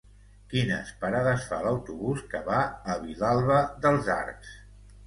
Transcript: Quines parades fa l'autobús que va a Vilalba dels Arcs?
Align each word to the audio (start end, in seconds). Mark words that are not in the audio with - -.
Quines 0.53 0.89
parades 1.03 1.45
fa 1.51 1.59
l'autobús 1.67 2.27
que 2.33 2.43
va 2.51 2.65
a 2.95 2.99
Vilalba 3.07 3.63
dels 3.87 4.15
Arcs? 4.21 4.61